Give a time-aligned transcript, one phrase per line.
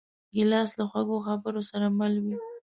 [0.35, 2.35] ګیلاس له خوږو خبرو سره مل وي.